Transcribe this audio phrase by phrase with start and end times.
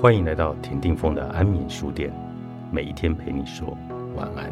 [0.00, 2.10] 欢迎来到田定峰的安眠书店，
[2.72, 3.76] 每一天陪你说
[4.16, 4.50] 晚安。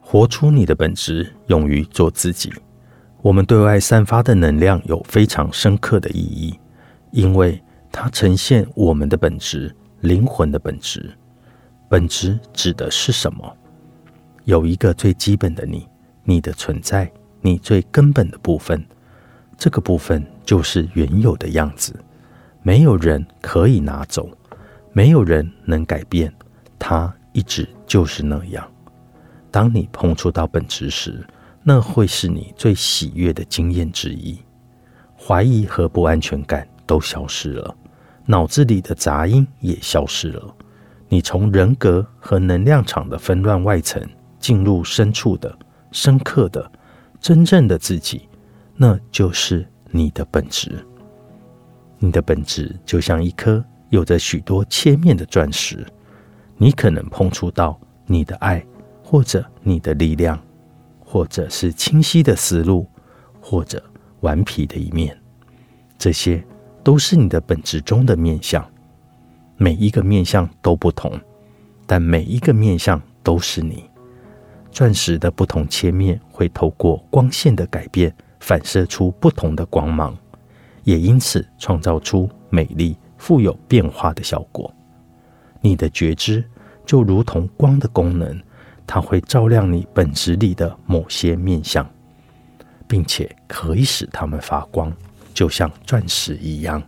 [0.00, 2.52] 活出你的本质，勇于做自己。
[3.22, 6.58] 我们对外散发的能量有非常深刻的意义，
[7.12, 11.16] 因为它呈现我们的本质，灵魂的本质。
[11.88, 13.56] 本质指的是什么？
[14.44, 15.88] 有一个最基本的你，
[16.24, 18.84] 你的存在，你最根本的部分，
[19.56, 21.94] 这个部分就是原有的样子，
[22.62, 24.28] 没有人可以拿走，
[24.92, 26.32] 没有人能改变，
[26.76, 28.68] 它一直就是那样。
[29.52, 31.24] 当你碰触到本质时，
[31.62, 34.36] 那会是你最喜悦的经验之一，
[35.16, 37.76] 怀疑和不安全感都消失了，
[38.24, 40.56] 脑子里的杂音也消失了。
[41.08, 44.02] 你从人格和能量场的纷乱外层
[44.38, 45.56] 进入深处的、
[45.92, 46.70] 深刻的、
[47.20, 48.28] 真正的自己，
[48.74, 50.84] 那就是你的本质。
[51.98, 55.86] 你的本质就像一颗有着许多切面的钻石，
[56.56, 58.64] 你可能碰触到你的爱，
[59.02, 60.38] 或者你的力量，
[60.98, 62.86] 或者是清晰的思路，
[63.40, 63.82] 或者
[64.20, 65.16] 顽皮的一面，
[65.96, 66.44] 这些
[66.82, 68.64] 都是你的本质中的面相。
[69.56, 71.18] 每一个面相都不同，
[71.86, 73.84] 但每一个面相都是你。
[74.70, 80.14] 钻石的不同切面会透过光线的改变，反射出不同的光芒，
[80.84, 84.70] 也因此创造出美丽、富有变化的效果。
[85.62, 86.44] 你的觉知
[86.84, 88.38] 就如同光的功能，
[88.86, 91.88] 它会照亮你本质里的某些面相，
[92.86, 94.92] 并且可以使它们发光，
[95.32, 96.82] 就像钻石一样。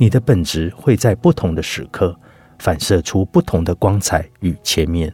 [0.00, 2.16] 你的本质会在不同的时刻
[2.60, 5.12] 反射出不同的光彩与切面，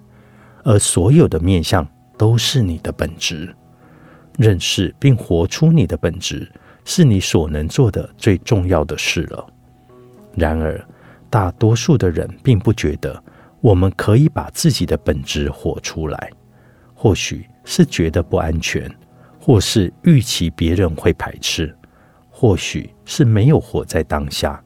[0.63, 1.87] 而所有的面相
[2.19, 3.55] 都是你的本质。
[4.37, 6.51] 认识并活出你的本质，
[6.85, 9.47] 是你所能做的最重要的事了。
[10.35, 10.85] 然而，
[11.31, 13.23] 大多数的人并不觉得
[13.61, 16.31] 我们可以把自己的本质活出来，
[16.95, 18.93] 或许是觉得不安全，
[19.41, 21.75] 或是预期别人会排斥，
[22.29, 24.61] 或许是没有活在当下。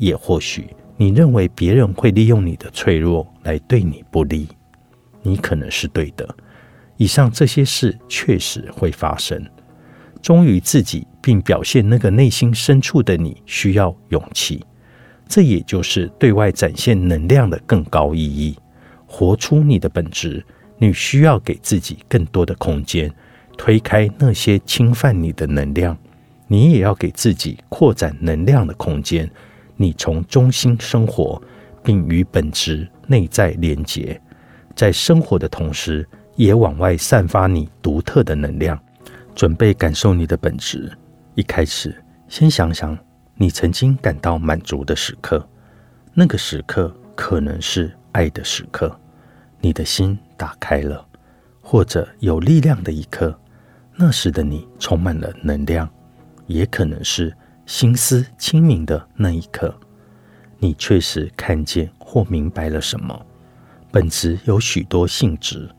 [0.00, 0.66] 也或许
[0.96, 4.48] 你认为别人会利用你的脆弱来对你不利，
[5.22, 6.26] 你可能是对的。
[6.96, 9.46] 以上这些事确实会发生。
[10.22, 14.64] 忠于自己并表现那个内心深处的你，需要勇气。
[15.28, 18.56] 这也就是对外展现能量的更高意义。
[19.06, 20.44] 活出你的本质，
[20.78, 23.12] 你需要给自己更多的空间，
[23.58, 25.96] 推开那些侵犯你的能量。
[26.46, 29.30] 你也要给自己扩展能量的空间。
[29.80, 31.40] 你从中心生活，
[31.82, 34.20] 并与本质内在连结，
[34.76, 38.78] 在生活的同时，也往外散发你独特的能量。
[39.34, 40.92] 准备感受你的本质。
[41.34, 41.96] 一开始，
[42.28, 42.94] 先想想
[43.36, 45.48] 你曾经感到满足的时刻，
[46.12, 48.94] 那个时刻可能是爱的时刻，
[49.62, 51.02] 你的心打开了，
[51.62, 53.34] 或者有力量的一刻，
[53.96, 55.88] 那时的你充满了能量，
[56.46, 57.34] 也可能是。
[57.70, 59.72] 心思清明的那一刻，
[60.58, 63.24] 你确实看见或明白了什么。
[63.92, 65.70] 本质有许多性质，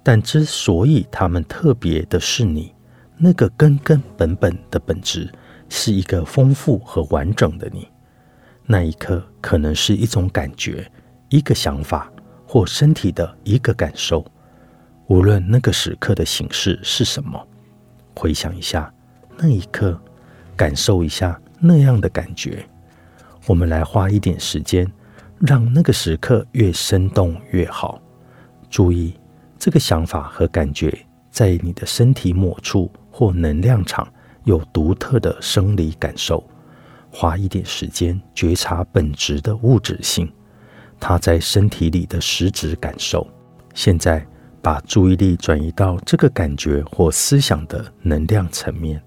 [0.00, 2.72] 但之所以它们特别的是你
[3.18, 5.28] 那个根根本本的本质，
[5.68, 7.88] 是一个丰富和完整的你。
[8.64, 10.88] 那一刻可能是一种感觉、
[11.30, 12.08] 一个想法
[12.46, 14.24] 或身体的一个感受。
[15.08, 17.44] 无论那个时刻的形式是什么，
[18.14, 18.94] 回想一下
[19.36, 20.00] 那一刻。
[20.60, 22.62] 感受一下那样的感觉。
[23.46, 24.86] 我们来花一点时间，
[25.38, 27.98] 让那个时刻越生动越好。
[28.68, 29.14] 注意，
[29.58, 30.94] 这个想法和感觉
[31.30, 34.06] 在你的身体某处或能量场
[34.44, 36.44] 有独特的生理感受。
[37.10, 40.30] 花一点时间觉察本质的物质性，
[41.00, 43.26] 它在身体里的实质感受。
[43.72, 44.22] 现在，
[44.60, 49.02] 把注意力转移到这个感觉或思想的能量层面。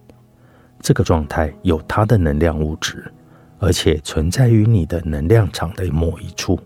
[0.84, 3.10] 这个状态有它的能量物质，
[3.58, 6.60] 而且存在于你的能量场的某一处。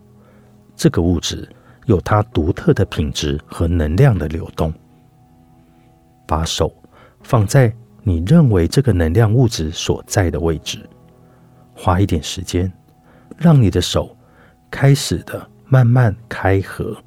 [0.75, 1.47] 这个物质
[1.85, 4.73] 有它独特的品质和能量的流动。
[6.25, 6.73] 把手
[7.21, 7.71] 放在
[8.01, 10.79] 你认为这个能量物质所在的位置，
[11.75, 12.71] 花一点时间，
[13.37, 14.17] 让你的手
[14.71, 16.97] 开始的慢慢开合。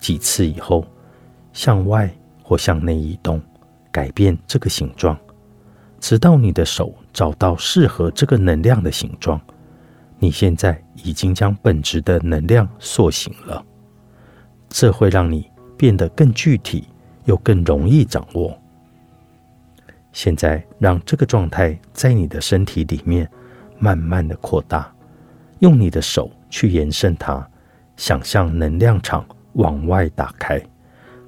[0.00, 0.84] 几次以后，
[1.52, 2.12] 向外
[2.42, 3.40] 或向内移动，
[3.92, 5.16] 改变这个形状。
[6.02, 9.40] 直到你的手找到适合这个能量的形状，
[10.18, 13.64] 你现在已经将本质的能量塑形了。
[14.68, 16.88] 这会让你变得更具体，
[17.24, 18.58] 又更容易掌握。
[20.12, 23.30] 现在，让这个状态在你的身体里面
[23.78, 24.92] 慢慢的扩大，
[25.60, 27.48] 用你的手去延伸它，
[27.96, 30.60] 想象能量场往外打开，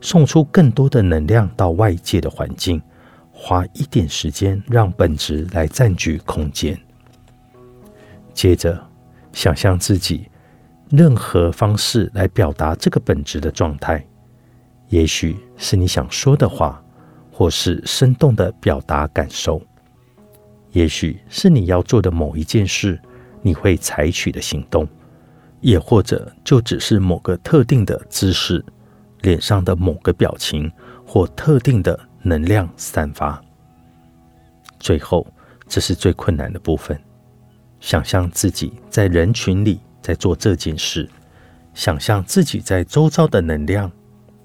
[0.01, 2.83] 送出更多的能量到外界的环境。
[3.35, 6.79] 花一点时间，让本质来占据空间。
[8.33, 8.83] 接着，
[9.33, 10.31] 想象自己
[10.89, 14.03] 任何方式来表达这个本质的状态，
[14.89, 16.81] 也许是你想说的话。
[17.37, 19.61] 或是生动的表达感受，
[20.71, 22.97] 也许是你要做的某一件事，
[23.43, 24.87] 你会采取的行动，
[25.61, 28.65] 也或者就只是某个特定的姿势、
[29.23, 30.71] 脸上的某个表情
[31.05, 33.41] 或特定的能量散发。
[34.81, 35.25] 最后，
[35.69, 37.01] 这是最困难的部分：
[37.79, 41.09] 想象自己在人群里在做这件事，
[41.75, 43.89] 想象自己在周遭的能量、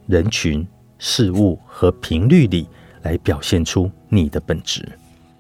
[0.06, 0.68] 人群、
[1.00, 2.68] 事物和频率里。
[3.02, 4.86] 来表现出你的本质。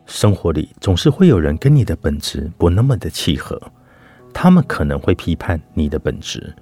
[0.06, 3.62] 生活里总是会有人跟你的本质不那么的契合，
[4.33, 6.56] 他们可能会批判你的本质，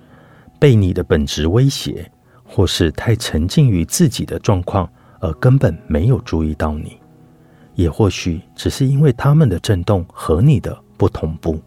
[0.57, 2.12] 被你的本质威胁，
[2.44, 6.97] 或是太沉浸于自己的状况而根本没有注意到你。
[7.75, 11.61] 也或许只是因为他们的震动和你的不同步，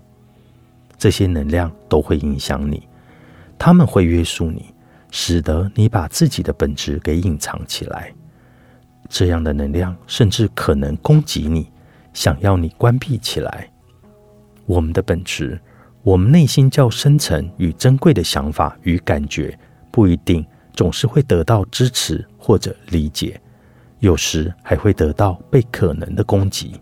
[0.98, 2.82] 这些能量都会影响你，
[3.56, 4.74] 他们会约束你，
[5.12, 8.12] 使得你把自己的本质给隐藏起来。
[9.08, 11.68] 这样的能量甚至可能攻击你，
[12.12, 13.70] 想要你关闭起来。
[14.66, 15.60] 我们的本质，
[16.02, 19.56] 我们内心较深层与珍贵的想法与感觉，
[19.90, 20.44] 不一定
[20.80, 23.38] 总是会得到支持或者理解，
[23.98, 26.72] 有时还会得到被可能的攻击。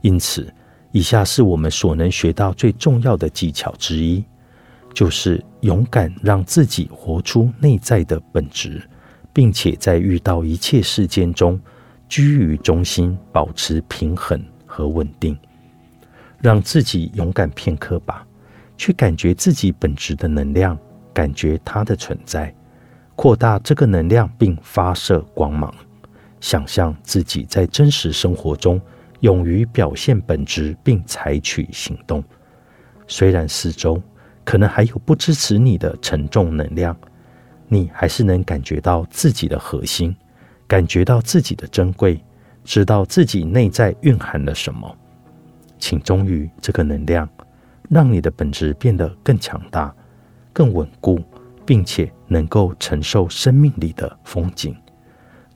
[0.00, 0.52] 因此，
[0.90, 4.24] 以下是我们所能学到最重要的技巧之一，
[4.92, 8.82] 就是勇敢让自己活出内在的本质。
[9.32, 11.58] 并且在遇到一切事件中，
[12.08, 15.38] 居于中心，保持平衡和稳定，
[16.40, 18.26] 让自己勇敢片刻吧，
[18.76, 20.76] 去感觉自己本质的能量，
[21.14, 22.52] 感觉它的存在，
[23.14, 25.72] 扩大这个能量，并发射光芒。
[26.40, 28.80] 想象自己在真实生活中
[29.20, 32.22] 勇于表现本质，并采取行动。
[33.06, 34.02] 虽然四周
[34.44, 36.96] 可能还有不支持你的沉重能量。
[37.68, 40.14] 你还是能感觉到自己的核心，
[40.66, 42.22] 感觉到自己的珍贵，
[42.64, 44.94] 知道自己内在蕴含了什么。
[45.78, 47.26] 请忠于这个能量，
[47.88, 49.90] 让你的本质变得更强大、
[50.52, 51.18] 更稳固，
[51.64, 54.74] 并且能够承受生命里的风景。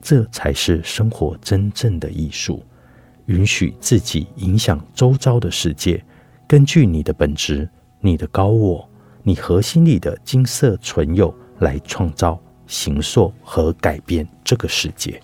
[0.01, 2.63] 这才是生活真正的艺术。
[3.25, 6.03] 允许自己影响周遭的世界，
[6.47, 7.69] 根据你的本质、
[7.99, 8.89] 你的高我、
[9.23, 11.33] 你核心里的金色存有。
[11.59, 15.19] 来创造、形塑和改变这个世界。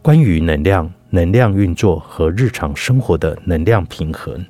[0.00, 4.42] 关于能量、能量运作和日常生活的能量平衡，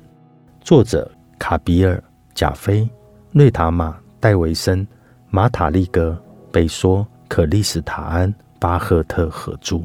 [0.61, 2.01] 作者卡比尔、
[2.33, 2.87] 贾菲、
[3.33, 4.85] 瑞塔玛、戴维森、
[5.29, 6.17] 马塔利格、
[6.51, 9.81] 贝索、可利斯塔安、巴赫特合著，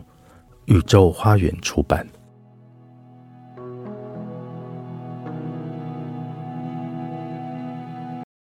[0.67, 2.07] 宇宙花园出版。